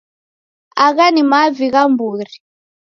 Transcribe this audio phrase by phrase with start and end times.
[0.85, 2.35] Agha ni mavi gha mburi